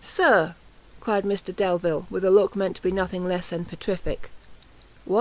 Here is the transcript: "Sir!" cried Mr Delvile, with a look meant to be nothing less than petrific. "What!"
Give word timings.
"Sir!" 0.00 0.54
cried 1.00 1.24
Mr 1.24 1.50
Delvile, 1.52 2.06
with 2.08 2.24
a 2.24 2.30
look 2.30 2.54
meant 2.54 2.76
to 2.76 2.82
be 2.82 2.92
nothing 2.92 3.26
less 3.26 3.48
than 3.48 3.64
petrific. 3.64 4.30
"What!" 5.04 5.12